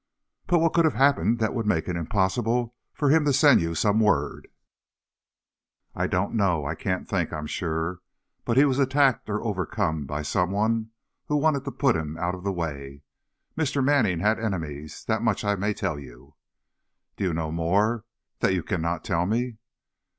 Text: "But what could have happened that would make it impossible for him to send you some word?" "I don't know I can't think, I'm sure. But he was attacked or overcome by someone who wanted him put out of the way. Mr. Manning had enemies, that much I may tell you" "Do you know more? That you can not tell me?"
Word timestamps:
"But 0.47 0.57
what 0.57 0.73
could 0.73 0.85
have 0.85 0.95
happened 0.95 1.37
that 1.37 1.53
would 1.53 1.67
make 1.67 1.87
it 1.87 1.95
impossible 1.95 2.73
for 2.91 3.11
him 3.11 3.23
to 3.25 3.31
send 3.31 3.61
you 3.61 3.75
some 3.75 3.99
word?" 3.99 4.47
"I 5.93 6.07
don't 6.07 6.33
know 6.33 6.65
I 6.65 6.73
can't 6.73 7.07
think, 7.07 7.31
I'm 7.31 7.45
sure. 7.45 8.01
But 8.43 8.57
he 8.57 8.65
was 8.65 8.79
attacked 8.79 9.29
or 9.29 9.43
overcome 9.43 10.07
by 10.07 10.23
someone 10.23 10.89
who 11.27 11.35
wanted 11.37 11.67
him 11.67 11.73
put 11.75 11.95
out 11.95 12.33
of 12.33 12.43
the 12.43 12.51
way. 12.51 13.03
Mr. 13.55 13.83
Manning 13.85 14.21
had 14.21 14.39
enemies, 14.39 15.05
that 15.05 15.21
much 15.21 15.43
I 15.45 15.53
may 15.53 15.71
tell 15.71 15.99
you" 15.99 16.33
"Do 17.15 17.23
you 17.25 17.31
know 17.35 17.51
more? 17.51 18.03
That 18.39 18.55
you 18.55 18.63
can 18.63 18.81
not 18.81 19.03
tell 19.03 19.27
me?" 19.27 19.57